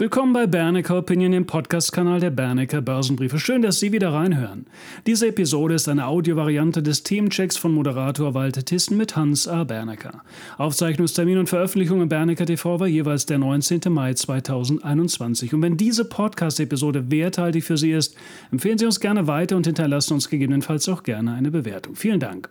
[0.00, 3.38] Willkommen bei Bernecker Opinion, dem Podcast-Kanal der Bernecker Börsenbriefe.
[3.38, 4.64] Schön, dass Sie wieder reinhören.
[5.06, 9.64] Diese Episode ist eine Audiovariante des Themenchecks von Moderator Walter Thyssen mit Hans A.
[9.64, 10.22] Bernecker.
[10.56, 13.82] Aufzeichnungstermin und Veröffentlichung im Bernecker TV war jeweils der 19.
[13.90, 15.52] Mai 2021.
[15.52, 18.16] Und wenn diese Podcast-Episode werthaltig für Sie ist,
[18.50, 21.94] empfehlen Sie uns gerne weiter und hinterlassen uns gegebenenfalls auch gerne eine Bewertung.
[21.94, 22.48] Vielen Dank.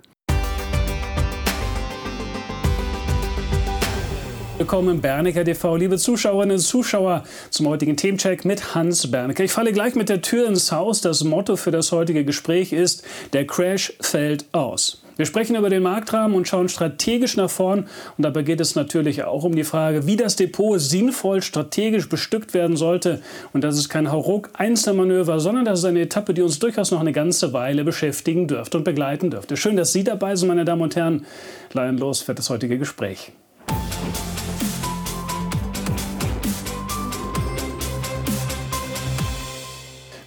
[4.60, 9.46] Willkommen im Bernecker TV, liebe Zuschauerinnen und Zuschauer, zum heutigen Themencheck mit Hans Bernecker.
[9.46, 11.00] Ich falle gleich mit der Tür ins Haus.
[11.00, 15.02] Das Motto für das heutige Gespräch ist, der Crash fällt aus.
[15.16, 17.88] Wir sprechen über den Marktrahmen und schauen strategisch nach vorn.
[18.18, 22.54] Und dabei geht es natürlich auch um die Frage, wie das Depot sinnvoll strategisch bestückt
[22.54, 23.21] werden sollte.
[23.54, 27.14] Und das ist kein Hauruck-Einzelmanöver, sondern das ist eine Etappe, die uns durchaus noch eine
[27.14, 29.55] ganze Weile beschäftigen dürfte und begleiten dürfte.
[29.55, 31.25] Schön, dass Sie dabei sind, meine Damen und Herren.
[31.71, 33.31] Leihen los für das heutige Gespräch.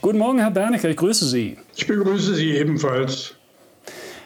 [0.03, 1.57] Guten Morgen, Herr Bernecker, ich grüße Sie.
[1.77, 3.37] Ich begrüße Sie ebenfalls.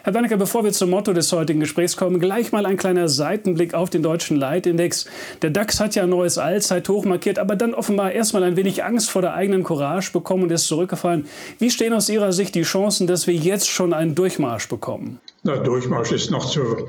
[0.01, 3.75] Herr Bernecker, bevor wir zum Motto des heutigen Gesprächs kommen, gleich mal ein kleiner Seitenblick
[3.75, 5.05] auf den deutschen Leitindex.
[5.43, 9.11] Der DAX hat ja ein neues Allzeithoch markiert, aber dann offenbar erstmal ein wenig Angst
[9.11, 11.27] vor der eigenen Courage bekommen und ist zurückgefallen.
[11.59, 15.19] Wie stehen aus Ihrer Sicht die Chancen, dass wir jetzt schon einen Durchmarsch bekommen?
[15.43, 16.87] Na, Durchmarsch ist noch zu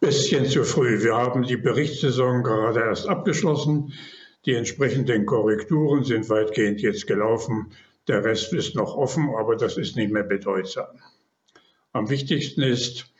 [0.00, 1.02] bisschen zu früh.
[1.02, 3.94] Wir haben die Berichtssaison gerade erst abgeschlossen.
[4.44, 7.72] Die entsprechenden Korrekturen sind weitgehend jetzt gelaufen.
[8.08, 10.86] Der Rest ist noch offen, aber das ist nicht mehr bedeutsam.
[11.92, 13.12] Am wichtigsten ist,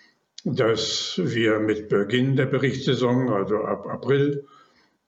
[0.44, 4.46] dass wir mit Beginn der Berichtssaison, also ab April,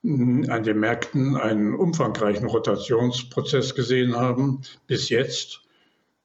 [0.03, 5.61] an den Märkten einen umfangreichen Rotationsprozess gesehen haben, bis jetzt,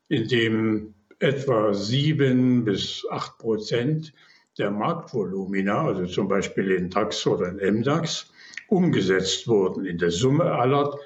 [0.10, 4.14] in dem etwa sieben bis acht Prozent
[4.58, 8.32] der Marktvolumina, also zum Beispiel in DAX oder in MDAX,
[8.68, 10.98] umgesetzt wurden in der Summe aller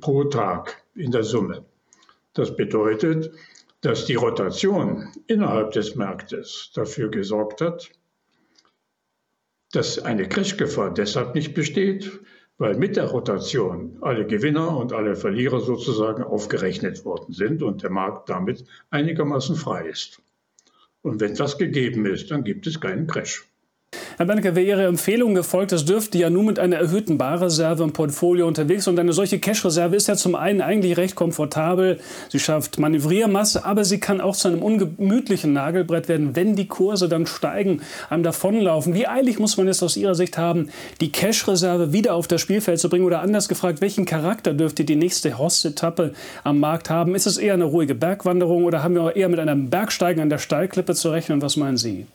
[0.00, 1.64] pro Tag in der Summe.
[2.38, 3.32] Das bedeutet,
[3.80, 7.90] dass die Rotation innerhalb des Marktes dafür gesorgt hat,
[9.72, 12.20] dass eine Crashgefahr deshalb nicht besteht,
[12.56, 17.90] weil mit der Rotation alle Gewinner und alle Verlierer sozusagen aufgerechnet worden sind und der
[17.90, 20.22] Markt damit einigermaßen frei ist.
[21.02, 23.47] Und wenn das gegeben ist, dann gibt es keinen Crash.
[24.18, 27.92] Herr Bernecker, wer Ihre Empfehlung gefolgt ist, dürfte ja nun mit einer erhöhten Barreserve im
[27.92, 28.94] Portfolio unterwegs sein.
[28.94, 32.00] Und eine solche Cash-Reserve ist ja zum einen eigentlich recht komfortabel.
[32.28, 37.08] Sie schafft Manövriermasse, aber sie kann auch zu einem ungemütlichen Nagelbrett werden, wenn die Kurse
[37.08, 38.92] dann steigen, einem davonlaufen.
[38.92, 40.70] Wie eilig muss man es aus Ihrer Sicht haben,
[41.00, 43.04] die Cash-Reserve wieder auf das Spielfeld zu bringen?
[43.04, 46.12] Oder anders gefragt, welchen Charakter dürfte die nächste Host-Etappe
[46.42, 47.14] am Markt haben?
[47.14, 50.38] Ist es eher eine ruhige Bergwanderung oder haben wir eher mit einem Bergsteigen an der
[50.38, 51.40] Steilklippe zu rechnen?
[51.40, 52.06] Was meinen Sie?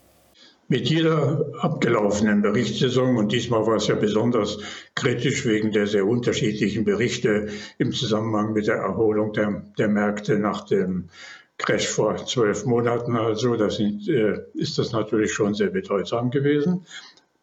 [0.69, 4.59] Mit jeder abgelaufenen Berichtssaison, und diesmal war es ja besonders
[4.95, 10.65] kritisch wegen der sehr unterschiedlichen Berichte im Zusammenhang mit der Erholung der, der Märkte nach
[10.65, 11.09] dem
[11.57, 16.85] Crash vor zwölf Monaten, also das sind, äh, ist das natürlich schon sehr bedeutsam gewesen.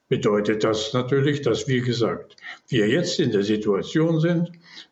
[0.09, 2.37] Bedeutet das natürlich, dass, wie gesagt,
[2.69, 4.51] wir jetzt in der Situation sind,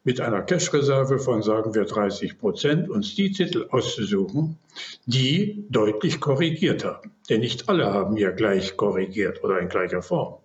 [0.08, 4.56] mit einer Cash-Reserve von, sagen wir, 30 Prozent, uns die Titel auszusuchen,
[5.04, 7.12] die deutlich korrigiert haben.
[7.28, 10.36] Denn nicht alle haben ja gleich korrigiert oder in gleicher Form.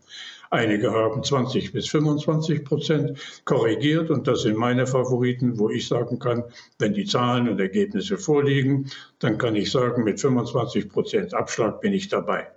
[0.49, 6.19] Einige haben 20 bis 25 Prozent korrigiert und das sind meine Favoriten, wo ich sagen
[6.19, 6.43] kann,
[6.77, 11.93] wenn die Zahlen und Ergebnisse vorliegen, dann kann ich sagen, mit 25 Prozent Abschlag bin
[11.93, 12.47] ich dabei.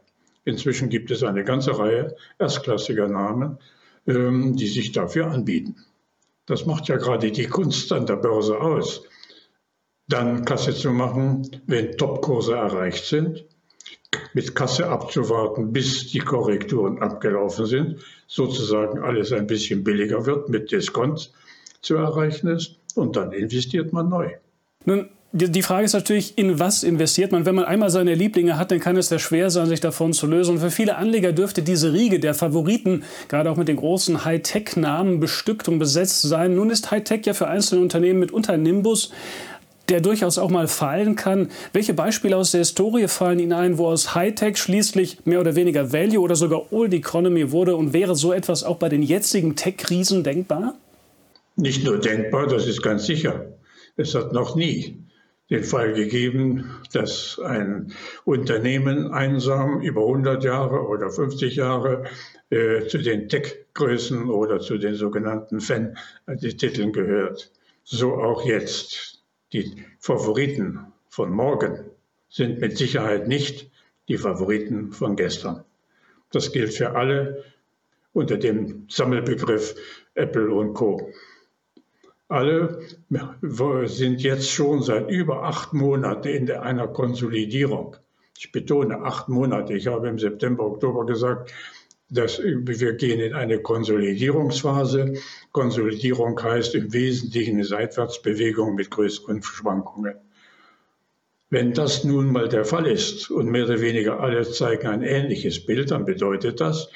[0.45, 3.59] Inzwischen gibt es eine ganze Reihe erstklassiger Namen,
[4.09, 5.77] ähm, die sich dafür anbieten.
[6.47, 9.03] Das macht ja gerade die Kunst an der Börse aus.
[10.09, 13.45] Dann Kasse zu machen, wenn Topkurse erreicht sind,
[14.35, 20.71] mit Kasse abzuwarten, bis die Korrekturen abgelaufen sind, sozusagen alles ein bisschen billiger wird, mit
[20.71, 21.33] Diskont
[21.83, 24.31] zu erreichen ist und dann investiert man neu.
[24.85, 27.45] Nun die Frage ist natürlich, in was investiert man?
[27.45, 30.27] Wenn man einmal seine Lieblinge hat, dann kann es sehr schwer sein, sich davon zu
[30.27, 30.53] lösen.
[30.53, 35.21] Und für viele Anleger dürfte diese Riege der Favoriten, gerade auch mit den großen Hightech-Namen,
[35.21, 36.55] bestückt und besetzt sein.
[36.55, 39.13] Nun ist Hightech ja für einzelne Unternehmen mitunter Nimbus
[39.89, 41.49] der durchaus auch mal fallen kann.
[41.73, 45.93] Welche Beispiele aus der Historie fallen Ihnen ein, wo aus Hightech schließlich mehr oder weniger
[45.93, 50.25] Value oder sogar Old Economy wurde und wäre so etwas auch bei den jetzigen Tech-Krisen
[50.25, 50.75] denkbar?
[51.55, 53.47] Nicht nur denkbar, das ist ganz sicher.
[53.97, 55.06] Es hat noch nie
[55.51, 57.93] den Fall gegeben, dass ein
[58.25, 62.05] Unternehmen einsam über 100 Jahre oder 50 Jahre
[62.51, 67.53] äh, zu den Tech-Größen oder zu den sogenannten Fan-Titeln gehört.
[67.85, 69.23] So auch jetzt.
[69.53, 71.85] Die Favoriten von morgen
[72.29, 73.71] sind mit Sicherheit nicht
[74.09, 75.65] die Favoriten von gestern.
[76.33, 77.45] Das gilt für alle
[78.13, 79.77] unter dem Sammelbegriff
[80.15, 81.13] Apple und Co.
[82.29, 82.81] Alle
[83.85, 87.97] sind jetzt schon seit über acht Monaten in einer Konsolidierung.
[88.37, 89.75] Ich betone acht Monate.
[89.75, 91.53] Ich habe im September, Oktober gesagt,
[92.11, 95.15] dass wir gehen in eine Konsolidierungsphase.
[95.53, 100.17] Konsolidierung heißt im Wesentlichen eine Seitwärtsbewegung mit größeren Schwankungen.
[101.49, 105.65] Wenn das nun mal der Fall ist und mehr oder weniger alle zeigen ein ähnliches
[105.65, 106.91] Bild, dann bedeutet das,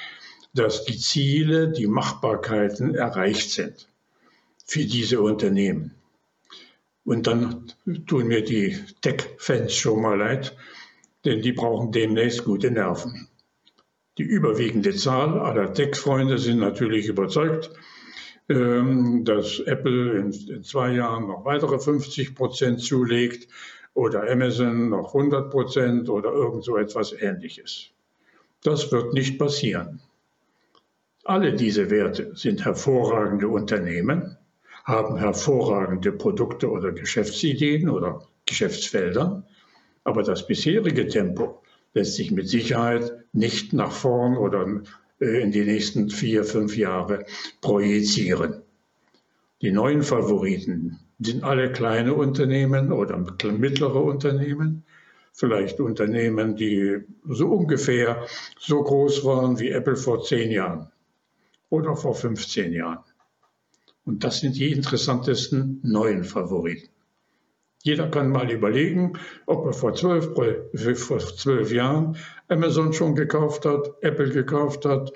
[0.53, 3.87] dass die Ziele, die Machbarkeiten erreicht sind
[4.71, 5.91] für diese Unternehmen.
[7.03, 7.73] Und dann
[8.07, 10.55] tun mir die Tech-Fans schon mal leid,
[11.25, 13.27] denn die brauchen demnächst gute Nerven.
[14.17, 17.69] Die überwiegende Zahl aller Tech-Freunde sind natürlich überzeugt,
[18.47, 23.49] ähm, dass Apple in zwei Jahren noch weitere 50 Prozent zulegt
[23.93, 27.89] oder Amazon noch 100 Prozent oder irgend so etwas Ähnliches.
[28.63, 29.99] Das wird nicht passieren.
[31.25, 34.37] Alle diese Werte sind hervorragende Unternehmen,
[34.83, 39.45] haben hervorragende Produkte oder Geschäftsideen oder Geschäftsfelder,
[40.03, 41.61] aber das bisherige Tempo
[41.93, 44.81] lässt sich mit Sicherheit nicht nach vorn oder
[45.19, 47.25] äh, in die nächsten vier, fünf Jahre
[47.61, 48.63] projizieren.
[49.61, 54.83] Die neuen Favoriten sind alle kleine Unternehmen oder mittlere Unternehmen,
[55.33, 58.25] vielleicht Unternehmen, die so ungefähr
[58.57, 60.91] so groß waren wie Apple vor zehn Jahren
[61.69, 63.03] oder vor 15 Jahren.
[64.05, 66.89] Und das sind die interessantesten neuen Favoriten.
[67.83, 69.13] Jeder kann mal überlegen,
[69.47, 70.29] ob er vor zwölf,
[70.99, 72.15] vor zwölf Jahren
[72.47, 75.11] Amazon schon gekauft hat, Apple gekauft hat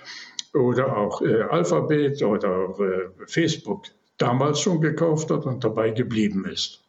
[0.53, 3.85] oder auch äh, Alphabet oder äh, Facebook
[4.17, 6.83] damals schon gekauft hat und dabei geblieben ist.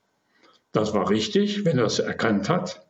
[0.72, 2.86] Das war richtig, wenn er es erkannt hat.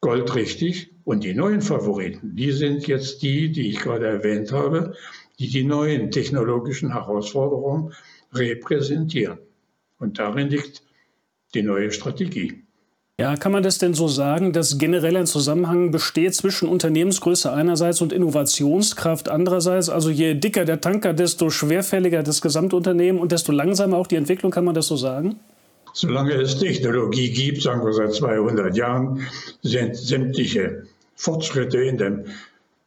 [0.00, 0.92] Goldrichtig.
[1.04, 4.94] Und die neuen Favoriten, die sind jetzt die, die ich gerade erwähnt habe,
[5.38, 7.94] die die neuen technologischen Herausforderungen
[8.32, 9.38] repräsentieren.
[9.98, 10.82] Und darin liegt
[11.54, 12.62] die neue Strategie.
[13.20, 18.00] Ja, kann man das denn so sagen, dass generell ein Zusammenhang besteht zwischen Unternehmensgröße einerseits
[18.00, 19.88] und Innovationskraft andererseits?
[19.88, 24.52] Also je dicker der Tanker, desto schwerfälliger das Gesamtunternehmen und desto langsamer auch die Entwicklung,
[24.52, 25.40] kann man das so sagen?
[25.94, 29.26] Solange es Technologie gibt, sagen wir seit 200 Jahren,
[29.62, 30.84] sind sämtliche
[31.16, 32.24] Fortschritte in, dem,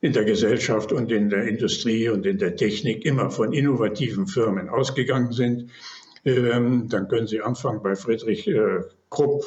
[0.01, 4.67] in der Gesellschaft und in der Industrie und in der Technik immer von innovativen Firmen
[4.67, 5.69] ausgegangen sind.
[6.25, 9.43] Ähm, dann können Sie anfangen bei Friedrich äh, Krupp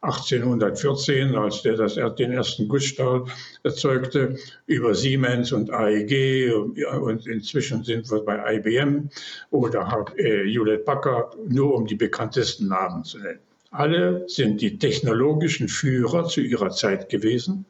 [0.00, 3.24] 1814, als der das, den ersten Gussstahl
[3.64, 6.52] erzeugte, über Siemens und AEG
[7.00, 9.10] und inzwischen sind wir bei IBM
[9.50, 13.40] oder äh, Hewlett Packard, nur um die bekanntesten Namen zu nennen.
[13.70, 17.66] Alle sind die technologischen Führer zu ihrer Zeit gewesen,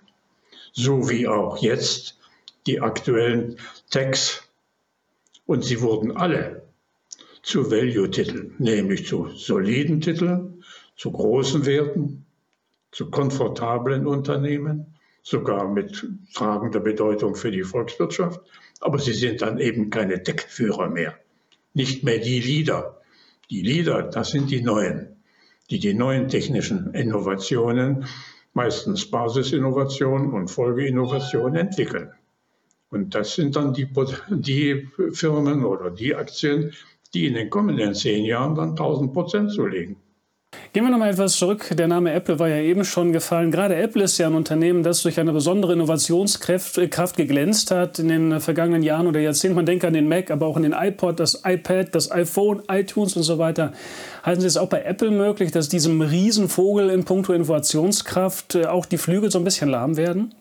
[0.73, 2.18] so wie auch jetzt
[2.69, 3.57] die aktuellen
[3.91, 4.43] Techs.
[5.47, 6.63] Und sie wurden alle
[7.43, 10.63] zu Value-Titeln, nämlich zu soliden Titeln,
[10.97, 12.27] zu großen Werten,
[12.93, 18.41] zu komfortablen Unternehmen, sogar mit tragender Bedeutung für die Volkswirtschaft.
[18.81, 21.19] Aber sie sind dann eben keine Deckführer mehr,
[21.73, 23.01] nicht mehr die Leader.
[23.51, 25.17] Die Leader, das sind die Neuen,
[25.71, 28.07] die die neuen technischen Innovationen,
[28.53, 32.13] meistens Basisinnovationen und Folgeinnovationen entwickeln.
[32.91, 33.89] Und das sind dann die,
[34.31, 36.73] die Firmen oder die Aktien,
[37.15, 39.97] die in den kommenden zehn Jahren dann 1000 Prozent zulegen.
[40.73, 41.75] Gehen wir noch mal etwas zurück.
[41.77, 43.51] Der Name Apple war ja eben schon gefallen.
[43.51, 48.09] Gerade Apple ist ja ein Unternehmen, das durch eine besondere Innovationskraft äh, geglänzt hat in
[48.09, 49.57] den vergangenen Jahren oder Jahrzehnten.
[49.57, 53.17] Man denkt an den Mac, aber auch an den iPod, das iPad, das iPhone, iTunes
[53.17, 53.73] und so weiter.
[54.23, 58.87] Halten Sie es auch bei Apple möglich, dass diesem Riesenvogel in puncto Innovationskraft äh, auch
[58.87, 60.35] die Flügel so ein bisschen lahm werden?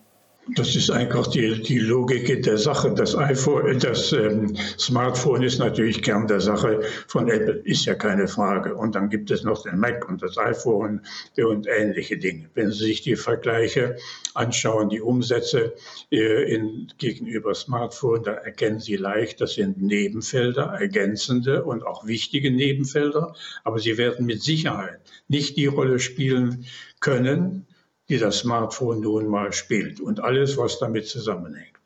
[0.54, 2.92] Das ist einfach die, die Logik der Sache.
[2.94, 8.28] Das iPhone, das ähm, Smartphone ist natürlich Kern der Sache von Apple, ist ja keine
[8.28, 8.74] Frage.
[8.74, 11.02] Und dann gibt es noch den Mac und das iPhone
[11.36, 12.48] und ähnliche Dinge.
[12.54, 13.96] Wenn Sie sich die Vergleiche
[14.34, 15.74] anschauen, die Umsätze
[16.10, 22.50] äh, in, gegenüber Smartphone, da erkennen Sie leicht, das sind Nebenfelder, ergänzende und auch wichtige
[22.50, 23.34] Nebenfelder.
[23.64, 26.64] Aber sie werden mit Sicherheit nicht die Rolle spielen
[27.00, 27.67] können,
[28.08, 31.78] die das Smartphone nun mal spielt und alles, was damit zusammenhängt.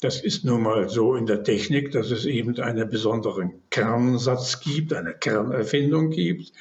[0.00, 4.92] Das ist nun mal so in der Technik, dass es eben einen besonderen Kernsatz gibt,
[4.92, 6.52] eine Kernerfindung gibt.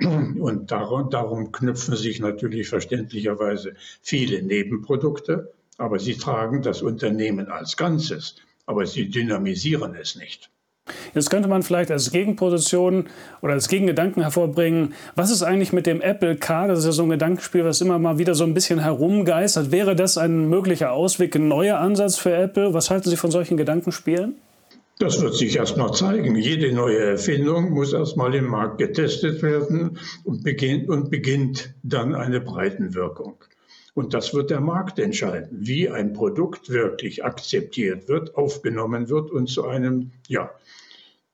[0.00, 7.76] Und darum, darum knüpfen sich natürlich verständlicherweise viele Nebenprodukte, aber sie tragen das Unternehmen als
[7.76, 8.36] Ganzes,
[8.66, 10.50] aber sie dynamisieren es nicht.
[11.14, 13.06] Jetzt könnte man vielleicht als Gegenposition
[13.42, 16.68] oder als Gegengedanken hervorbringen, was ist eigentlich mit dem Apple Car?
[16.68, 19.72] Das ist ja so ein Gedankenspiel, was immer mal wieder so ein bisschen herumgeistert.
[19.72, 22.74] Wäre das ein möglicher Ausweg, ein neuer Ansatz für Apple?
[22.74, 24.36] Was halten Sie von solchen Gedankenspielen?
[24.98, 26.36] Das wird sich erst noch zeigen.
[26.36, 32.14] Jede neue Erfindung muss erst mal im Markt getestet werden und beginnt, und beginnt dann
[32.14, 33.34] eine Breitenwirkung.
[33.92, 39.48] Und das wird der Markt entscheiden, wie ein Produkt wirklich akzeptiert wird, aufgenommen wird und
[39.48, 40.50] zu einem, ja,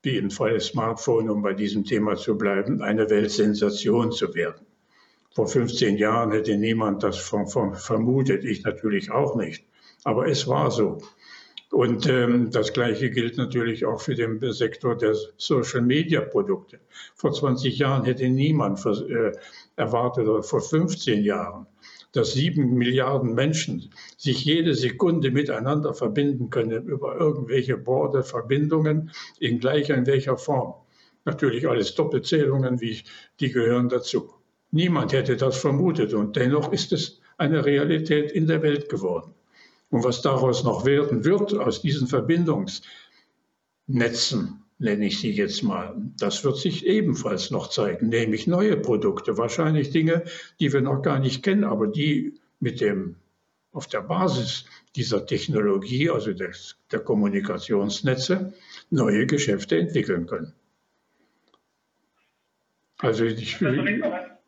[0.03, 4.67] wie im Fall Smartphone, um bei diesem Thema zu bleiben, eine Weltsensation zu werden.
[5.35, 9.65] Vor 15 Jahren hätte niemand das vermutet, ich natürlich auch nicht.
[10.05, 10.99] Aber es war so.
[11.71, 16.81] Und ähm, das Gleiche gilt natürlich auch für den Sektor der Social-Media-Produkte.
[17.15, 19.33] Vor 20 Jahren hätte niemand äh,
[19.77, 21.67] erwartet, oder vor 15 Jahren,
[22.13, 29.59] dass sieben Milliarden Menschen sich jede Sekunde miteinander verbinden können über irgendwelche Borde, Verbindungen in
[29.59, 30.75] gleicher, in welcher Form.
[31.25, 33.03] Natürlich alles Doppelzählungen, wie,
[33.41, 34.31] die gehören dazu.
[34.71, 39.35] Niemand hätte das vermutet und dennoch ist es eine Realität in der Welt geworden.
[39.91, 42.83] Und was daraus noch werden wird, aus diesen Verbindungsnetzen,
[44.83, 49.91] nenne ich sie jetzt mal, das wird sich ebenfalls noch zeigen, nämlich neue Produkte, wahrscheinlich
[49.91, 50.25] Dinge,
[50.61, 53.17] die wir noch gar nicht kennen, aber die mit dem,
[53.73, 58.53] auf der Basis dieser Technologie, also des, der Kommunikationsnetze,
[58.91, 60.53] neue Geschäfte entwickeln können.
[62.99, 63.61] Also ich,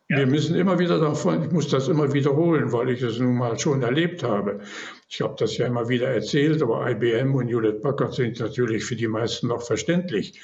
[0.09, 3.59] wir müssen immer wieder davon, ich muss das immer wiederholen, weil ich es nun mal
[3.59, 4.61] schon erlebt habe.
[5.09, 8.97] Ich habe das ja immer wieder erzählt, aber IBM und Hewlett Packard sind natürlich für
[8.97, 10.39] die meisten noch verständlich.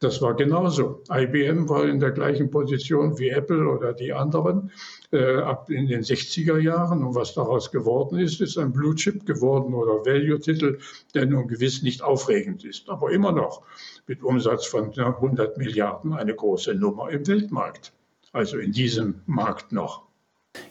[0.00, 1.04] Das war genauso.
[1.08, 4.72] IBM war in der gleichen Position wie Apple oder die anderen
[5.12, 7.04] äh, ab in den 60er Jahren.
[7.04, 10.80] Und was daraus geworden ist, ist ein Blue Chip geworden oder Value-Titel,
[11.14, 13.62] der nun gewiss nicht aufregend ist, aber immer noch
[14.08, 17.92] mit Umsatz von 100 Milliarden eine große Nummer im Weltmarkt
[18.34, 20.04] also in diesem Markt noch.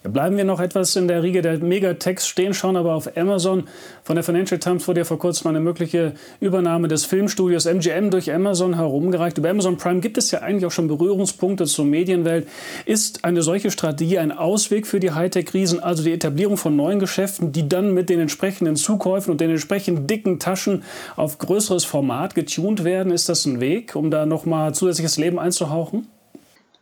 [0.03, 3.67] Ja, bleiben wir noch etwas in der Riege der Megatechs stehen, schauen aber auf Amazon.
[4.03, 8.31] Von der Financial Times wurde ja vor kurzem eine mögliche Übernahme des Filmstudios MGM durch
[8.31, 9.37] Amazon herumgereicht.
[9.37, 12.47] Über Amazon Prime gibt es ja eigentlich auch schon Berührungspunkte zur Medienwelt.
[12.85, 17.51] Ist eine solche Strategie ein Ausweg für die Hightech-Riesen, also die Etablierung von neuen Geschäften,
[17.51, 20.83] die dann mit den entsprechenden Zukäufen und den entsprechend dicken Taschen
[21.17, 23.11] auf größeres Format getunt werden?
[23.11, 26.07] Ist das ein Weg, um da nochmal zusätzliches Leben einzuhauchen?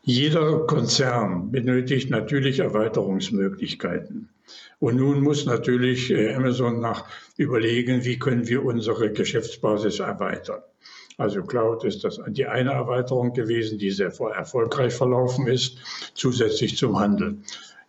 [0.04, 4.30] Jeder Konzern benötigt natürlich Erweiterungsmöglichkeiten.
[4.80, 7.06] Und nun muss natürlich äh, Amazon nach
[7.38, 10.62] überlegen, wie können wir unsere Geschäftsbasis erweitern.
[11.18, 15.78] Also Cloud ist das die eine Erweiterung gewesen, die sehr erfolgreich verlaufen ist,
[16.16, 17.38] zusätzlich zum Handel.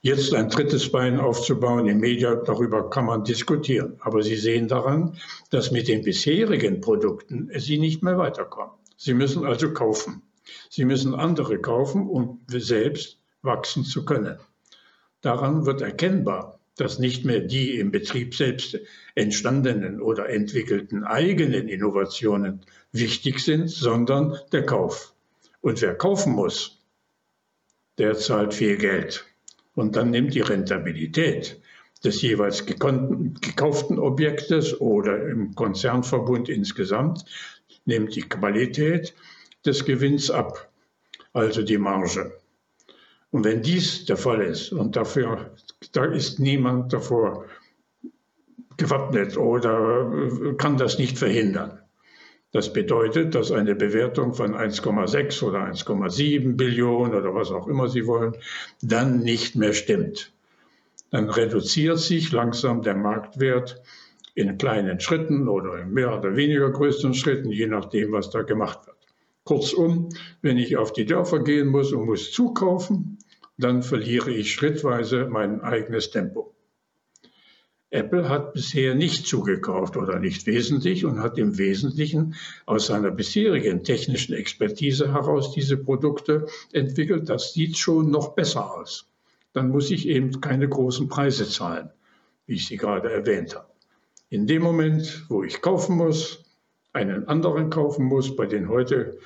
[0.02, 3.94] Jetzt ein drittes Bein aufzubauen im Media, darüber kann man diskutieren.
[4.00, 5.16] Aber Sie sehen daran,
[5.48, 8.74] dass mit den bisherigen Produkten Sie nicht mehr weiterkommen.
[8.98, 10.22] Sie müssen also kaufen.
[10.70, 14.38] Sie müssen andere kaufen, um selbst wachsen zu können.
[15.20, 18.78] Daran wird erkennbar, dass nicht mehr die im Betrieb selbst
[19.14, 25.14] entstandenen oder entwickelten eigenen Innovationen wichtig sind, sondern der Kauf.
[25.60, 26.80] Und wer kaufen muss,
[27.98, 29.24] der zahlt viel Geld.
[29.74, 31.60] Und dann nimmt die Rentabilität
[32.04, 37.24] des jeweils gekauften Objektes oder im Konzernverbund insgesamt,
[37.84, 39.14] nimmt die Qualität
[39.64, 40.70] des Gewinns ab,
[41.32, 42.32] also die Marge.
[43.30, 45.52] Und wenn dies der Fall ist, und dafür,
[45.92, 47.46] da ist niemand davor
[48.76, 51.78] gewappnet oder kann das nicht verhindern.
[52.52, 58.06] Das bedeutet, dass eine Bewertung von 1,6 oder 1,7 Billionen oder was auch immer Sie
[58.06, 58.36] wollen,
[58.82, 60.32] dann nicht mehr stimmt.
[61.10, 63.82] Dann reduziert sich langsam der Marktwert
[64.34, 68.86] in kleinen Schritten oder in mehr oder weniger größeren Schritten, je nachdem, was da gemacht
[68.86, 68.91] wird.
[69.44, 73.18] Kurzum, wenn ich auf die Dörfer gehen muss und muss zukaufen,
[73.58, 76.54] dann verliere ich schrittweise mein eigenes Tempo.
[77.90, 82.34] Apple hat bisher nicht zugekauft oder nicht wesentlich und hat im Wesentlichen
[82.64, 87.28] aus seiner bisherigen technischen Expertise heraus diese Produkte entwickelt.
[87.28, 89.10] Das sieht schon noch besser aus.
[89.52, 91.90] Dann muss ich eben keine großen Preise zahlen,
[92.46, 93.68] wie ich sie gerade erwähnt habe.
[94.30, 96.42] In dem Moment, wo ich kaufen muss,
[96.92, 99.18] einen anderen kaufen muss, bei den heute,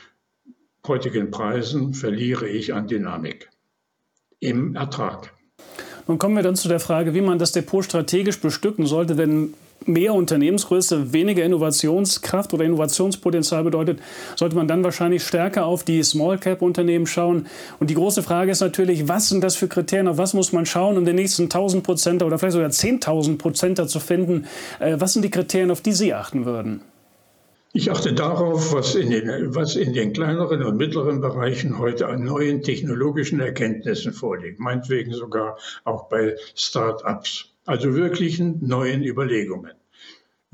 [0.86, 3.50] heutigen Preisen verliere ich an Dynamik
[4.40, 5.32] im Ertrag.
[6.06, 9.54] Nun kommen wir dann zu der Frage, wie man das Depot strategisch bestücken sollte, wenn
[9.84, 14.00] mehr Unternehmensgröße weniger Innovationskraft oder Innovationspotenzial bedeutet,
[14.36, 17.46] sollte man dann wahrscheinlich stärker auf die Small-Cap-Unternehmen schauen.
[17.78, 20.66] Und die große Frage ist natürlich, was sind das für Kriterien, auf was muss man
[20.66, 24.46] schauen, um den nächsten 1000 Prozent oder vielleicht sogar 10.000 Prozent zu finden?
[24.78, 26.80] Äh, was sind die Kriterien, auf die Sie achten würden?
[27.76, 32.24] Ich achte darauf, was in, den, was in den kleineren und mittleren Bereichen heute an
[32.24, 39.72] neuen technologischen Erkenntnissen vorliegt, meinetwegen sogar auch bei Start-ups, also wirklichen neuen Überlegungen.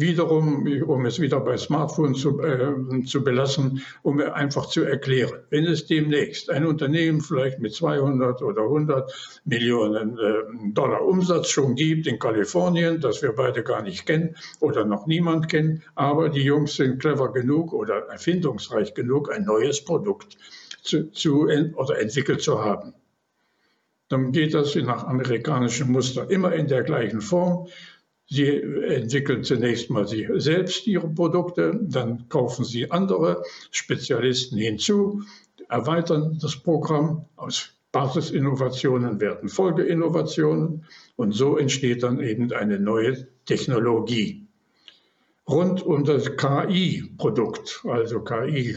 [0.02, 5.64] Wiederum, um es wieder bei Smartphones zu, äh, zu belassen, um einfach zu erklären, wenn
[5.64, 12.06] es demnächst ein Unternehmen vielleicht mit 200 oder 100 Millionen äh, Dollar Umsatz schon gibt
[12.06, 16.76] in Kalifornien, das wir beide gar nicht kennen oder noch niemand kennen, aber die Jungs
[16.76, 20.37] sind clever genug oder erfindungsreich genug, ein neues Produkt
[20.82, 22.92] zu, zu oder entwickelt zu haben
[24.12, 27.68] dann geht das nach amerikanischem Muster immer in der gleichen Form.
[28.29, 35.23] Sie entwickeln zunächst mal sie selbst ihre Produkte, dann kaufen sie andere Spezialisten hinzu,
[35.69, 37.26] erweitern das Programm.
[37.37, 40.87] Aus Basisinnovationen werden Folgeinnovationen
[41.17, 44.47] und so entsteht dann eben eine neue Technologie.
[45.47, 48.76] Rund um das KI-Produkt, also KI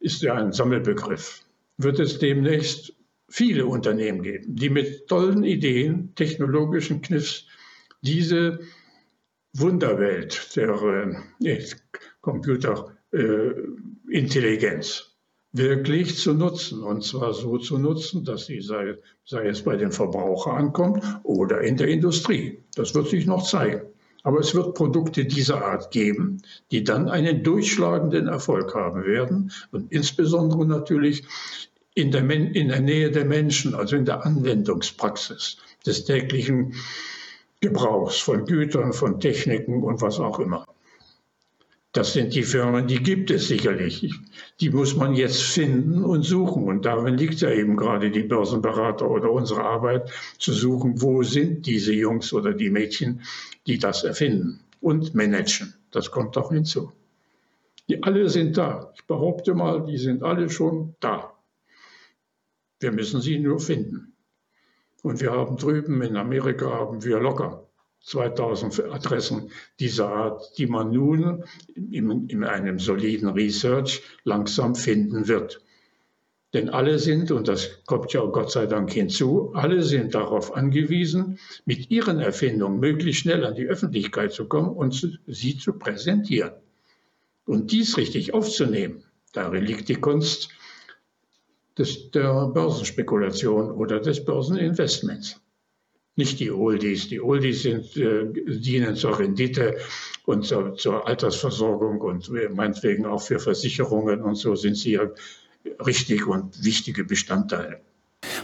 [0.00, 1.44] ist ja ein Sammelbegriff,
[1.76, 2.94] wird es demnächst
[3.28, 7.46] viele Unternehmen geben, die mit tollen Ideen, technologischen Kniffs
[8.02, 8.60] diese
[9.52, 10.68] Wunderwelt der
[11.42, 11.64] äh,
[12.20, 15.04] Computerintelligenz äh,
[15.52, 16.82] wirklich zu nutzen.
[16.82, 21.60] Und zwar so zu nutzen, dass sie, sei, sei es bei den Verbrauchern ankommt oder
[21.62, 22.62] in der Industrie.
[22.74, 23.82] Das wird sich noch zeigen.
[24.22, 29.90] Aber es wird Produkte dieser Art geben, die dann einen durchschlagenden Erfolg haben werden und
[29.90, 31.24] insbesondere natürlich
[31.94, 36.74] in der, in der Nähe der Menschen, also in der Anwendungspraxis des täglichen
[37.60, 40.66] Gebrauchs von Gütern, von Techniken und was auch immer.
[41.92, 44.14] Das sind die Firmen, die gibt es sicherlich.
[44.60, 46.64] Die muss man jetzt finden und suchen.
[46.64, 51.66] Und darin liegt ja eben gerade die Börsenberater oder unsere Arbeit, zu suchen, wo sind
[51.66, 53.22] diese Jungs oder die Mädchen,
[53.66, 55.74] die das erfinden und managen.
[55.90, 56.92] Das kommt doch hinzu.
[57.88, 58.92] Die alle sind da.
[58.94, 61.32] Ich behaupte mal, die sind alle schon da.
[62.78, 64.09] Wir müssen sie nur finden.
[65.02, 67.66] Und wir haben drüben in Amerika haben wir locker
[68.02, 75.60] 2000 Adressen dieser Art, die man nun in, in einem soliden Research langsam finden wird.
[76.52, 81.38] Denn alle sind, und das kommt ja Gott sei Dank hinzu, alle sind darauf angewiesen,
[81.64, 86.52] mit ihren Erfindungen möglichst schnell an die Öffentlichkeit zu kommen und sie zu präsentieren.
[87.44, 90.50] Und dies richtig aufzunehmen, darin liegt die Kunst
[91.78, 95.40] des, der Börsenspekulation oder des Börseninvestments.
[96.16, 97.08] Nicht die Oldies.
[97.08, 99.78] Die Oldies sind, äh, dienen zur Rendite
[100.26, 105.10] und zur, zur Altersversorgung und meinetwegen auch für Versicherungen und so sind sie ja
[105.86, 107.80] richtig und wichtige Bestandteile.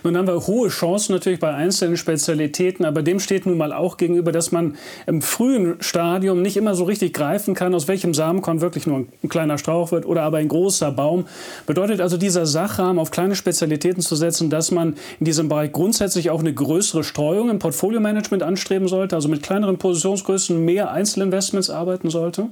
[0.07, 3.97] Nun haben wir hohe Chancen natürlich bei einzelnen Spezialitäten, aber dem steht nun mal auch
[3.97, 4.77] gegenüber, dass man
[5.09, 9.29] im frühen Stadium nicht immer so richtig greifen kann, aus welchem Samenkorn wirklich nur ein
[9.29, 11.27] kleiner Strauch wird oder aber ein großer Baum.
[11.66, 16.31] Bedeutet also dieser Sachrahmen auf kleine Spezialitäten zu setzen, dass man in diesem Bereich grundsätzlich
[16.31, 22.11] auch eine größere Streuung im Portfolio-Management anstreben sollte, also mit kleineren Positionsgrößen mehr Einzelinvestments arbeiten
[22.11, 22.51] sollte?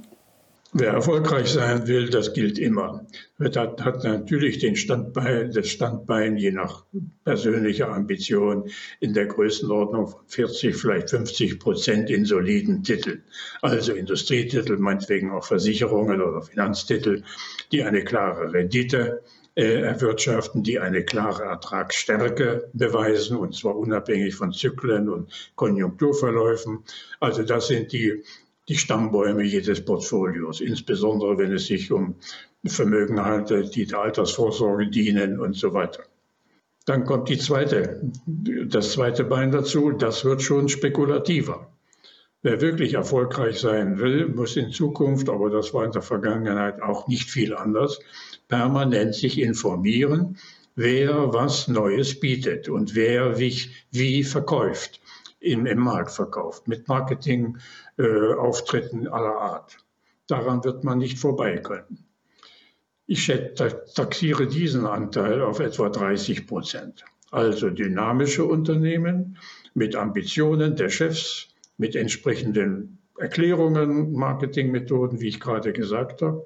[0.73, 3.05] Wer erfolgreich sein will, das gilt immer.
[3.39, 6.83] Hat, hat natürlich den Standbein, das Standbein, je nach
[7.23, 13.23] persönlicher Ambition, in der Größenordnung von 40, vielleicht 50 Prozent in soliden Titeln.
[13.61, 17.23] Also Industrietitel, meinetwegen auch Versicherungen oder Finanztitel,
[17.71, 19.21] die eine klare Rendite
[19.55, 26.79] äh, erwirtschaften, die eine klare Ertragsstärke beweisen, und zwar unabhängig von Zyklen und Konjunkturverläufen.
[27.21, 28.21] Also das sind die
[28.67, 32.15] die Stammbäume jedes Portfolios, insbesondere wenn es sich um
[32.65, 36.03] Vermögen handelt, die der Altersvorsorge dienen und so weiter.
[36.85, 41.67] Dann kommt die zweite, das zweite Bein dazu, das wird schon spekulativer.
[42.41, 47.07] Wer wirklich erfolgreich sein will, muss in Zukunft, aber das war in der Vergangenheit auch
[47.07, 47.99] nicht viel anders,
[48.47, 50.37] permanent sich informieren,
[50.75, 53.59] wer was Neues bietet und wer wie,
[53.91, 54.99] wie verkauft
[55.45, 59.77] im, im Markt verkauft, mit Marketingauftritten äh, aller Art.
[60.27, 62.05] Daran wird man nicht vorbei können.
[63.07, 63.31] Ich
[63.93, 67.05] taxiere diesen Anteil auf etwa 30 Prozent.
[67.29, 69.37] Also dynamische Unternehmen
[69.75, 76.43] mit Ambitionen der Chefs, mit entsprechenden Erklärungen, Marketingmethoden, wie ich gerade gesagt habe,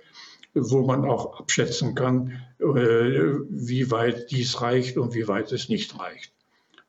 [0.53, 5.97] wo man auch abschätzen kann, äh, wie weit dies reicht und wie weit es nicht
[5.97, 6.33] reicht.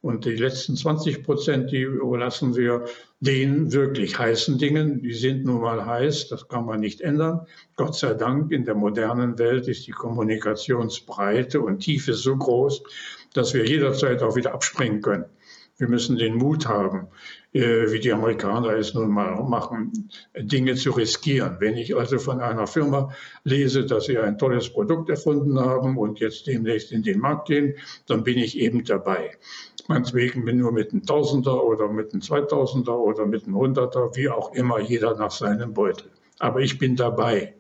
[0.03, 2.87] Und die letzten 20 Prozent, die überlassen wir
[3.21, 5.03] den wirklich heißen Dingen.
[5.03, 7.47] Die sind nun mal heiß, das kann man nicht ändern.
[7.77, 12.83] Gott sei Dank, in der modernen Welt ist die Kommunikationsbreite und Tiefe so groß,
[13.35, 15.27] dass wir jederzeit auch wieder abspringen können.
[15.81, 17.09] Wir müssen den Mut haben,
[17.55, 21.57] äh, wie die Amerikaner es nun mal machen, Dinge zu riskieren.
[21.59, 26.21] Wenn ich also von einer Firma lese, dass sie ein tolles Produkt erfunden haben und
[26.21, 29.31] jetzt demnächst in den Markt gehen, dann bin ich eben dabei.
[29.91, 34.55] Meinetwegen nur mit einem Tausender oder mit einem Zweitausender oder mit einem Hunderter, wie auch
[34.55, 36.09] immer, jeder nach seinem Beutel.
[36.39, 37.55] Aber ich bin dabei.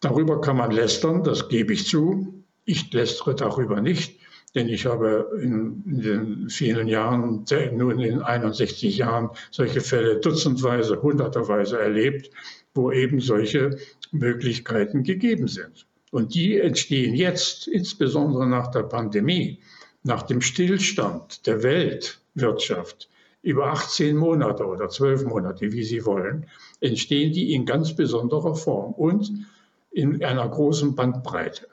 [0.00, 2.44] Darüber kann man lästern, das gebe ich zu.
[2.66, 4.20] Ich lästere darüber nicht,
[4.54, 11.80] denn ich habe in, den vielen Jahren, nun in 61 Jahren, solche Fälle dutzendweise, hunderterweise
[11.80, 12.28] erlebt,
[12.74, 13.78] wo eben solche
[14.12, 15.86] Möglichkeiten gegeben sind.
[16.10, 19.60] Und die entstehen jetzt, insbesondere nach der Pandemie,
[20.06, 23.08] nach dem Stillstand der Weltwirtschaft
[23.42, 26.46] über 18 Monate oder 12 Monate, wie Sie wollen,
[26.80, 29.46] entstehen die in ganz besonderer Form und
[29.90, 31.66] in einer großen Bandbreite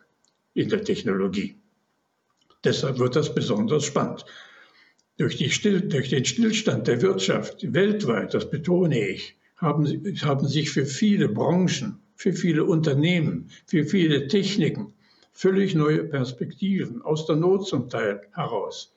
[0.56, 1.56] in der Technologie.
[2.64, 4.26] Deshalb wird das besonders spannend.
[5.18, 9.86] Durch, Still, durch, den Stillstand der Wirtschaft weltweit, das betone ich, haben,
[10.22, 14.94] haben sich für viele Branchen, für viele Unternehmen, für viele Techniken
[15.34, 18.94] völlig neue Perspektiven aus der Not zum Teil heraus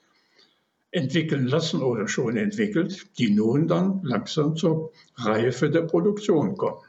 [0.90, 6.80] entwickeln lassen oder schon entwickelt, die nun dann langsam zur Reife der Produktion kommen.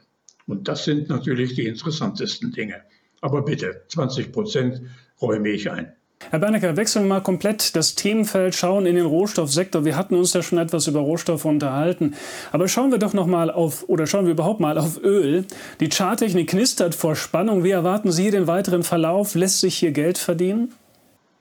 [0.46, 2.82] Und das sind natürlich die interessantesten Dinge.
[3.20, 4.82] Aber bitte, 20 Prozent
[5.20, 5.92] räume ich ein.
[6.30, 9.84] Herr Bernecker, wechseln wir mal komplett das Themenfeld, schauen in den Rohstoffsektor.
[9.84, 12.14] Wir hatten uns ja schon etwas über Rohstoffe unterhalten.
[12.52, 15.46] Aber schauen wir doch noch mal auf, oder schauen wir überhaupt mal auf Öl.
[15.80, 17.64] Die Charttechnik knistert vor Spannung.
[17.64, 19.34] Wie erwarten Sie den weiteren Verlauf?
[19.36, 20.74] Lässt sich hier Geld verdienen?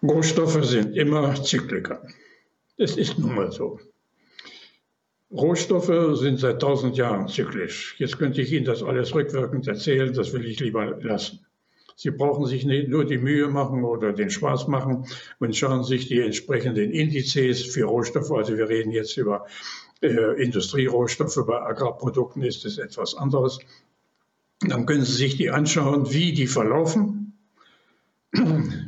[0.03, 2.01] Rohstoffe sind immer Zykliker.
[2.77, 3.79] Es ist nun mal so.
[5.31, 7.95] Rohstoffe sind seit tausend Jahren zyklisch.
[7.97, 11.46] Jetzt könnte ich Ihnen das alles rückwirkend erzählen, das will ich lieber lassen.
[11.99, 15.07] Sie brauchen sich nicht nur die Mühe machen oder den Spaß machen
[15.39, 19.47] und schauen sich die entsprechenden Indizes für Rohstoffe, also wir reden jetzt über
[20.03, 23.57] äh, Industrierohstoffe, bei Agrarprodukten ist es etwas anderes.
[24.59, 27.33] Dann können Sie sich die anschauen, wie die verlaufen.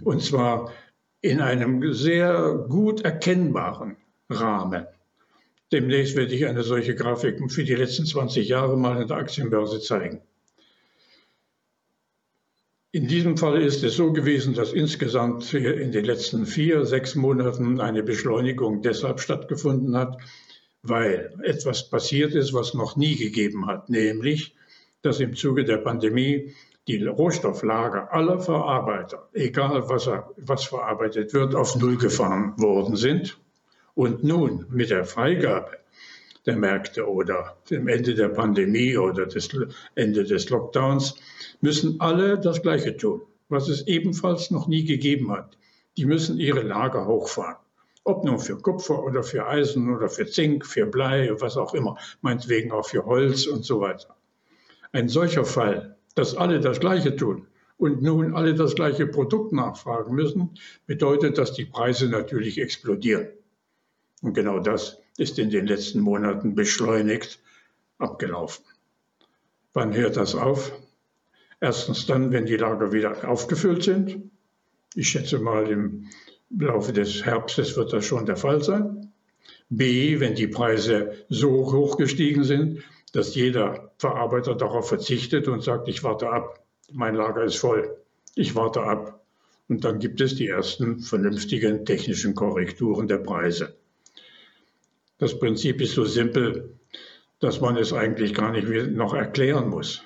[0.04, 0.72] Und zwar
[1.22, 3.98] in einem sehr gut erkennbaren
[4.30, 4.86] Rahmen.
[5.72, 9.80] Demnächst werde ich eine solche Grafik für die letzten 20 Jahre mal in der Aktienbörse
[9.80, 10.22] zeigen.
[12.91, 17.80] In diesem Fall ist es so gewesen, dass insgesamt in den letzten vier, sechs Monaten
[17.80, 20.17] eine Beschleunigung deshalb stattgefunden hat,
[20.82, 24.56] weil etwas passiert ist, was noch nie gegeben hat, nämlich,
[25.04, 26.56] dass im Zuge der Pandemie
[26.88, 33.38] die Rohstofflager aller Verarbeiter, egal was, er, was verarbeitet wird, auf Null gefahren worden sind.
[33.93, 35.78] Und nun mit der Freigabe
[36.45, 39.49] der Märkte oder dem Ende der Pandemie oder des
[39.95, 41.15] Ende des Lockdowns
[41.62, 45.58] müssen alle das Gleiche tun, was es ebenfalls noch nie gegeben hat.
[45.97, 47.58] Die müssen ihre Lager hochfahren.
[48.04, 51.97] Ob nun für Kupfer oder für Eisen oder für Zink, für Blei, was auch immer,
[52.21, 54.15] meinetwegen auch für Holz und so weiter.
[54.91, 57.47] Ein solcher Fall, dass alle das Gleiche tun
[57.78, 60.52] und nun alle das gleiche Produkt nachfragen müssen,
[60.88, 63.28] bedeutet, dass die Preise natürlich explodieren.
[64.21, 67.39] Und genau das ist in den letzten Monaten beschleunigt
[67.97, 68.65] abgelaufen.
[69.73, 70.71] Wann hört das auf?
[71.62, 74.32] Erstens dann, wenn die Lager wieder aufgefüllt sind.
[74.95, 76.10] Ich schätze mal, im
[76.49, 79.12] Laufe des Herbstes wird das schon der Fall sein.
[79.69, 82.82] B, wenn die Preise so hoch gestiegen sind,
[83.13, 87.97] dass jeder Verarbeiter darauf verzichtet und sagt, ich warte ab, mein Lager ist voll,
[88.36, 89.23] ich warte ab.
[89.67, 93.75] Und dann gibt es die ersten vernünftigen technischen Korrekturen der Preise.
[95.19, 96.79] Das Prinzip ist so simpel,
[97.39, 100.03] dass man es eigentlich gar nicht noch erklären muss.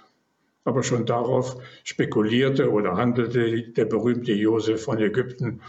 [0.66, 5.62] Aber schon darauf spekulierte oder handelte der berühmte Josef von Ägypten,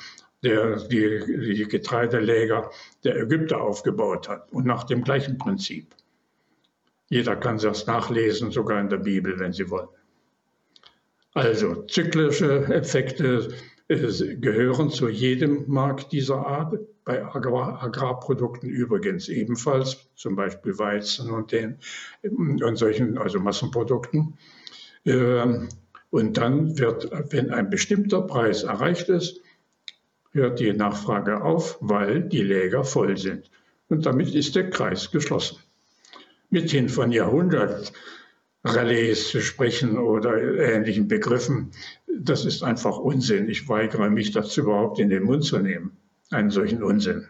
[0.42, 2.70] der die, die Getreideläger
[3.02, 5.94] der Ägypter aufgebaut hat und nach dem gleichen Prinzip.
[7.09, 9.88] Jeder kann das nachlesen, sogar in der Bibel, wenn Sie wollen.
[11.35, 13.48] Also zyklische Effekte
[13.88, 21.51] gehören zu jedem Markt dieser Art, bei Agrar Agrarprodukten übrigens ebenfalls, zum Beispiel Weizen und,
[21.53, 21.79] den,
[22.23, 24.38] und solchen, also Massenprodukten.
[25.05, 25.69] Ähm,
[26.11, 29.40] und dann wird, wenn ein bestimmter Preis erreicht ist,
[30.31, 33.51] hört die Nachfrage auf, weil die Läger voll sind.
[33.88, 35.59] Und damit ist der Kreis geschlossen.
[36.51, 41.73] Mithin von Jahrhundertrallies zu sprechen oder ähnlichen Begriffen,
[42.07, 43.49] das ist einfach Unsinn.
[43.49, 45.97] Ich weigere mich dazu überhaupt in den Mund zu nehmen,
[46.35, 47.27] einen solchen Unsinn.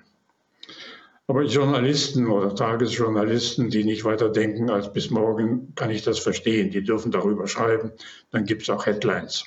[1.27, 6.71] Aber Journalisten oder Tagesjournalisten, die nicht weiter denken als bis morgen, kann ich das verstehen.
[6.71, 7.93] Die dürfen darüber schreiben.
[8.31, 9.45] Dann gibt es auch Headlines.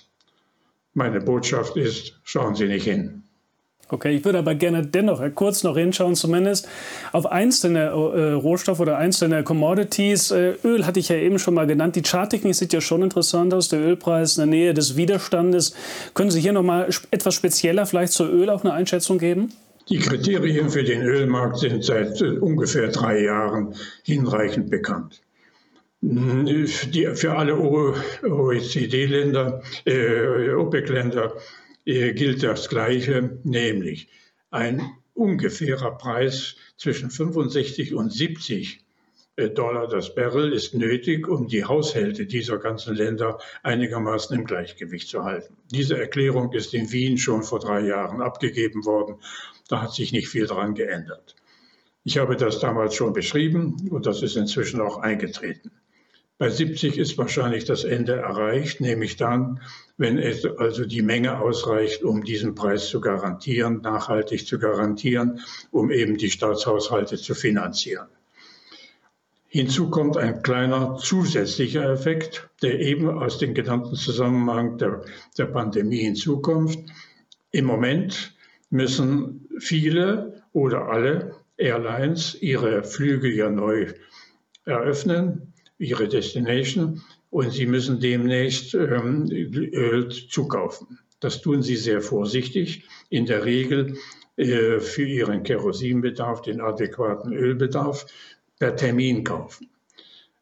[0.95, 3.26] Meine Botschaft ist, schauen Sie nicht hin.
[3.89, 6.67] Okay, ich würde aber gerne dennoch kurz noch hinschauen, zumindest
[7.13, 10.31] auf einzelne äh, Rohstoffe oder einzelne Commodities.
[10.31, 11.95] Äh, Öl hatte ich ja eben schon mal genannt.
[11.95, 13.69] Die Charttechnik sieht ja schon interessant aus.
[13.69, 15.73] Der Ölpreis in der Nähe des Widerstandes.
[16.13, 19.53] Können Sie hier noch mal etwas spezieller vielleicht zu Öl auch eine Einschätzung geben?
[19.89, 23.73] Die Kriterien für den Ölmarkt sind seit äh, ungefähr drei Jahren
[24.03, 25.21] hinreichend bekannt.
[26.01, 31.33] Die, für alle OECD-Länder, äh, OPEC-Länder
[31.87, 34.09] gilt das Gleiche, nämlich
[34.51, 34.81] ein
[35.13, 38.85] ungefährer Preis zwischen 65 und 70
[39.37, 45.07] äh, Dollar das Barrel ist nötig, um die Haushalte dieser ganzen Länder einigermaßen im Gleichgewicht
[45.07, 45.55] zu halten.
[45.71, 49.15] Diese Erklärung ist in Wien schon vor drei Jahren abgegeben worden.
[49.69, 51.35] Da hat sich nicht viel daran geändert.
[52.03, 55.71] Ich habe das damals schon beschrieben und das ist inzwischen auch eingetreten.
[56.39, 59.59] Bei 70 ist wahrscheinlich das Ende erreicht, nämlich dann,
[59.97, 65.89] wenn es also die Menge ausreicht, um diesen Preis zu garantieren, nachhaltig zu garantieren, um
[65.89, 68.07] eben die Staatshaushalte zu finanzieren.
[69.47, 75.05] Hinzu kommt ein kleiner zusätzlicher Effekt, der eben aus dem genannten Zusammenhang der,
[75.39, 76.77] der Pandemie hinzukommt.
[77.49, 78.35] Im Moment
[78.69, 83.93] müssen viele oder alle Airlines ihre Flüge ja neu
[84.65, 90.99] eröffnen, ihre Destination, und sie müssen demnächst ähm, Öl zukaufen.
[91.19, 93.97] Das tun sie sehr vorsichtig, in der Regel
[94.37, 98.05] äh, für ihren Kerosinbedarf, den adäquaten Ölbedarf
[98.59, 99.69] per Termin kaufen.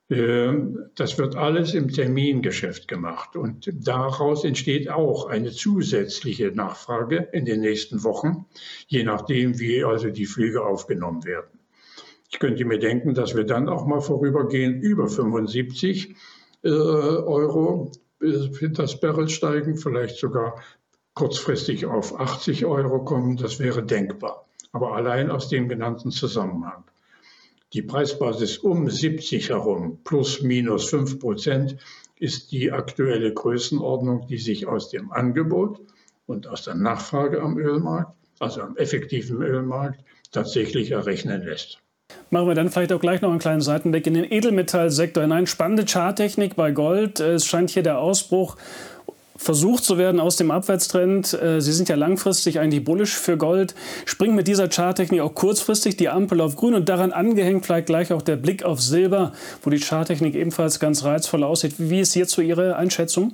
[0.10, 7.46] Ähm, das wird alles im Termingeschäft gemacht und daraus entsteht auch eine zusätzliche Nachfrage in
[7.46, 8.46] den nächsten Wochen,
[8.88, 11.55] je nachdem, wie also die Flüge aufgenommen werden.
[12.36, 16.18] Ich könnte mir denken, dass wir dann auch mal vorübergehend über 75
[16.64, 20.62] äh, Euro für das Barrel steigen, vielleicht sogar
[21.14, 23.38] kurzfristig auf 80 Euro kommen.
[23.38, 26.84] Das wäre denkbar, aber allein aus dem genannten Zusammenhang
[27.72, 31.78] die Preisbasis um 70 herum, plus minus 5 Prozent,
[32.20, 35.80] ist die aktuelle Größenordnung, die sich aus dem Angebot
[36.26, 41.82] und aus der Nachfrage am Ölmarkt, also am effektiven Ölmarkt, tatsächlich errechnen lässt.
[42.30, 45.48] Machen wir dann vielleicht auch gleich noch einen kleinen Seitenblick in den Edelmetallsektor hinein.
[45.48, 47.20] Spannende Charttechnik bei Gold.
[47.20, 48.58] Es scheint hier der Ausbruch
[49.38, 51.34] versucht zu werden aus dem Abwärtstrend.
[51.34, 53.76] Äh, Sie sind ja langfristig eigentlich bullisch für Gold.
[54.06, 58.12] Springen mit dieser Charttechnik auch kurzfristig die Ampel auf grün und daran angehängt vielleicht gleich
[58.12, 61.76] auch der Blick auf Silber, wo die Charttechnik ebenfalls ganz reizvoll aussieht.
[61.78, 63.34] Wie ist hierzu Ihre Einschätzung?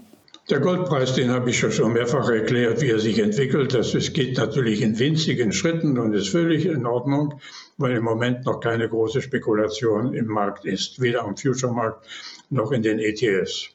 [0.50, 3.74] Der Goldpreis, den habe ich schon mehrfach erklärt, wie er sich entwickelt.
[3.74, 7.40] Das geht natürlich in winzigen Schritten und ist völlig in Ordnung,
[7.78, 12.08] weil im Moment noch keine große Spekulation im Markt ist, weder am Future-Markt
[12.50, 13.70] noch in den ETFs.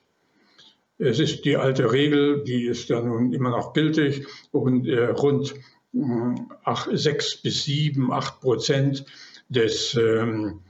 [0.99, 5.55] Es ist die alte Regel, die ist ja nun immer noch gültig und äh, rund
[5.95, 9.05] äh, 6 bis 7, 8 Prozent
[9.49, 10.61] des ähm,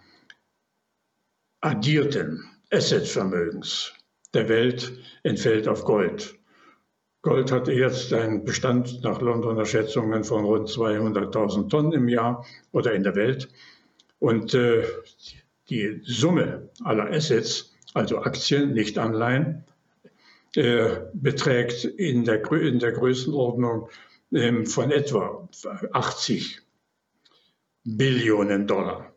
[1.60, 3.95] addierten Assetvermögens
[4.36, 4.92] der Welt
[5.24, 6.38] entfällt auf Gold.
[7.22, 12.92] Gold hat jetzt einen Bestand nach Londoner Schätzungen von rund 200.000 Tonnen im Jahr oder
[12.92, 13.48] in der Welt.
[14.20, 14.84] Und äh,
[15.68, 19.64] die Summe aller Assets, also Aktien, nicht Anleihen,
[20.54, 23.88] äh, beträgt in der, in der Größenordnung
[24.32, 25.48] ähm, von etwa
[25.92, 26.60] 80
[27.84, 29.15] Billionen Dollar,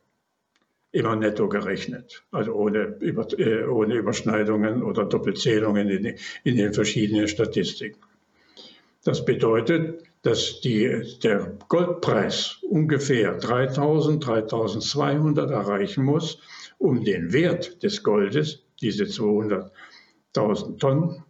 [0.91, 7.27] immer netto gerechnet, also ohne, über, äh, ohne Überschneidungen oder Doppelzählungen in, in den verschiedenen
[7.27, 7.99] Statistiken.
[9.03, 16.41] Das bedeutet, dass die, der Goldpreis ungefähr 3000, 3200 erreichen muss,
[16.77, 21.23] um den Wert des Goldes, diese 200.000 Tonnen,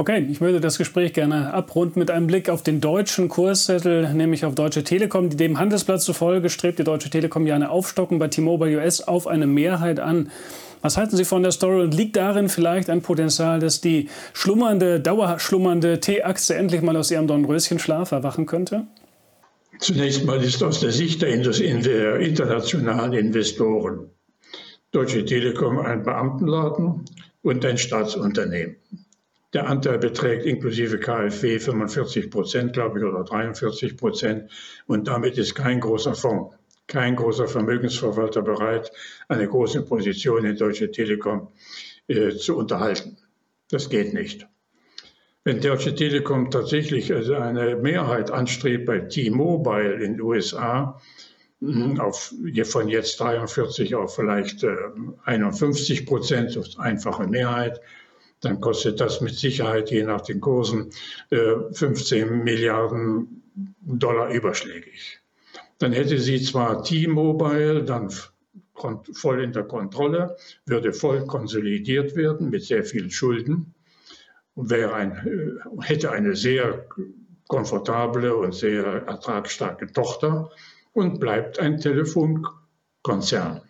[0.00, 4.44] Okay, ich würde das Gespräch gerne abrunden mit einem Blick auf den deutschen Kurszettel, nämlich
[4.44, 8.28] auf Deutsche Telekom, die dem Handelsblatt zufolge strebt die Deutsche Telekom ja eine Aufstockung bei
[8.28, 10.30] T-Mobile US auf eine Mehrheit an.
[10.82, 15.00] Was halten Sie von der Story und liegt darin vielleicht ein Potenzial, dass die schlummernde,
[15.00, 18.86] dauerschlummernde T-Aktie endlich mal aus ihrem Dornröschenschlaf erwachen könnte?
[19.80, 24.10] Zunächst mal ist aus der Sicht der internationalen Investoren
[24.92, 27.04] Deutsche Telekom ein Beamtenladen
[27.42, 28.76] und ein Staatsunternehmen.
[29.54, 34.50] Der Anteil beträgt inklusive KfW 45 Prozent, glaube ich, oder 43 Prozent.
[34.86, 36.54] Und damit ist kein großer Fonds,
[36.86, 38.92] kein großer Vermögensverwalter bereit,
[39.28, 41.48] eine große Position in Deutsche Telekom
[42.08, 43.16] äh, zu unterhalten.
[43.70, 44.46] Das geht nicht.
[45.44, 51.00] Wenn Deutsche Telekom tatsächlich also eine Mehrheit anstrebt bei T-Mobile in den USA,
[51.60, 52.34] hm, auf,
[52.64, 54.62] von jetzt 43 auf vielleicht
[55.24, 57.80] 51 äh, Prozent, einfache Mehrheit,
[58.40, 60.90] dann kostet das mit Sicherheit, je nach den Kursen,
[61.30, 63.42] 15 äh, Milliarden
[63.80, 65.20] Dollar überschlägig.
[65.78, 68.12] Dann hätte sie zwar T-Mobile dann
[69.12, 73.74] voll in der Kontrolle, würde voll konsolidiert werden mit sehr vielen Schulden
[74.58, 76.86] wäre ein, äh, hätte eine sehr
[77.46, 80.50] komfortable und sehr ertragsstarke Tochter
[80.92, 83.62] und bleibt ein Telefonkonzern.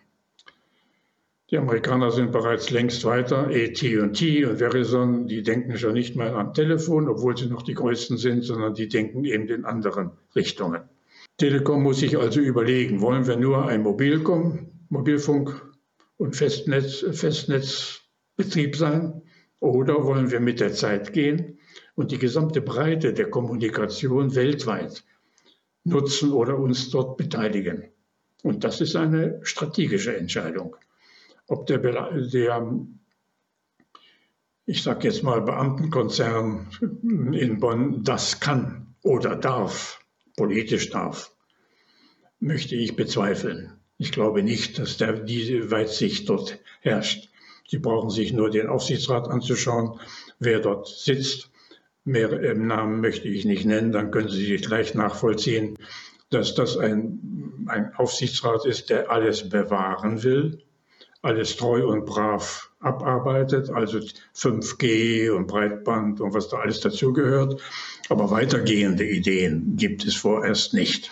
[1.51, 3.47] Die Amerikaner sind bereits längst weiter.
[3.47, 3.97] AT&T
[4.45, 8.43] und Verizon, die denken schon nicht mehr am Telefon, obwohl sie noch die größten sind,
[8.43, 10.81] sondern die denken eben in anderen Richtungen.
[11.37, 15.59] Telekom muss sich also überlegen, wollen wir nur ein Mobilkom, Mobilfunk
[16.17, 19.23] und Festnetz, Festnetzbetrieb sein
[19.59, 21.57] oder wollen wir mit der Zeit gehen
[21.95, 25.03] und die gesamte Breite der Kommunikation weltweit
[25.83, 27.85] nutzen oder uns dort beteiligen?
[28.43, 30.75] Und das ist eine strategische Entscheidung
[31.49, 32.71] ob der, der
[34.65, 36.67] ich sage jetzt mal, Beamtenkonzern
[37.33, 39.99] in Bonn das kann oder darf,
[40.37, 41.31] politisch darf,
[42.39, 43.73] möchte ich bezweifeln.
[43.97, 47.29] Ich glaube nicht, dass der, diese Weitsicht dort herrscht.
[47.67, 49.99] Sie brauchen sich nur den Aufsichtsrat anzuschauen,
[50.37, 51.49] wer dort sitzt.
[52.05, 55.77] Mehr im Namen möchte ich nicht nennen, dann können Sie sich gleich nachvollziehen,
[56.29, 60.63] dass das ein, ein Aufsichtsrat ist, der alles bewahren will,
[61.21, 63.99] alles treu und brav abarbeitet, also
[64.35, 67.61] 5G und Breitband und was da alles dazugehört.
[68.09, 71.11] Aber weitergehende Ideen gibt es vorerst nicht.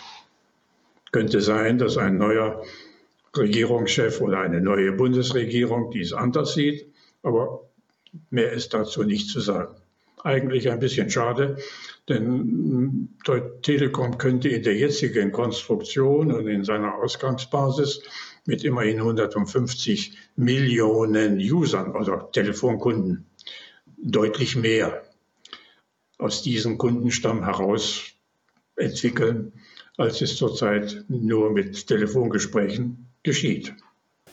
[1.12, 2.62] Könnte sein, dass ein neuer
[3.36, 6.92] Regierungschef oder eine neue Bundesregierung dies anders sieht,
[7.22, 7.68] aber
[8.30, 9.74] mehr ist dazu nicht zu sagen.
[10.24, 11.58] Eigentlich ein bisschen schade,
[12.08, 13.16] denn
[13.62, 18.02] Telekom könnte in der jetzigen Konstruktion und in seiner Ausgangsbasis
[18.46, 23.26] mit immerhin 150 Millionen Usern, also Telefonkunden,
[23.98, 25.02] deutlich mehr
[26.18, 28.04] aus diesem Kundenstamm heraus
[28.76, 29.52] entwickeln,
[29.96, 33.74] als es zurzeit nur mit Telefongesprächen geschieht.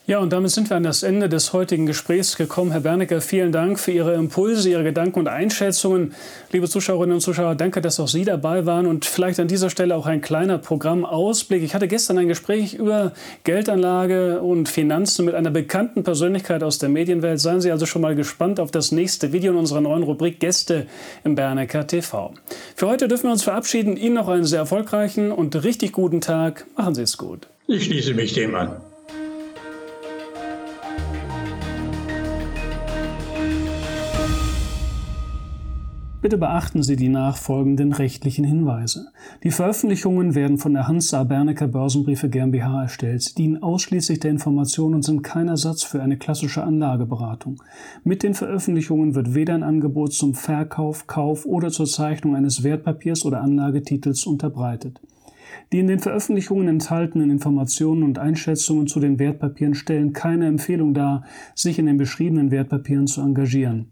[0.08, 2.70] Ja, und damit sind wir an das Ende des heutigen Gesprächs gekommen.
[2.70, 6.14] Herr Bernecker, vielen Dank für Ihre Impulse, Ihre Gedanken und Einschätzungen.
[6.52, 9.96] Liebe Zuschauerinnen und Zuschauer, danke, dass auch Sie dabei waren und vielleicht an dieser Stelle
[9.96, 11.64] auch ein kleiner Programmausblick.
[11.64, 13.14] Ich hatte gestern ein Gespräch über
[13.46, 17.40] Geldanlage und Finanzen mit einer bekannten Persönlichkeit aus der Medienwelt.
[17.40, 20.86] Seien Sie also schon mal gespannt auf das nächste Video in unserer neuen Rubrik Gäste
[21.24, 22.32] im Bernecker TV.
[22.76, 23.98] Für heute dürfen wir uns verabschieden.
[23.98, 26.68] Ihnen noch einen sehr erfolgreichen und richtig guten Tag.
[26.78, 27.48] Machen Sie es gut.
[27.66, 28.82] Ich schließe mich dem an.
[36.26, 39.10] Bitte beachten Sie die nachfolgenden rechtlichen Hinweise.
[39.44, 43.38] Die Veröffentlichungen werden von der Hans Saar Bernecker Börsenbriefe GmbH erstellt.
[43.38, 47.62] Dienen ausschließlich der Information und sind kein Ersatz für eine klassische Anlageberatung.
[48.04, 53.24] Mit den Veröffentlichungen wird weder ein Angebot zum Verkauf, Kauf oder zur Zeichnung eines Wertpapiers
[53.24, 55.00] oder Anlagetitels unterbreitet.
[55.74, 61.24] Die in den Veröffentlichungen enthaltenen Informationen und Einschätzungen zu den Wertpapieren stellen keine Empfehlung dar,
[61.54, 63.92] sich in den beschriebenen Wertpapieren zu engagieren.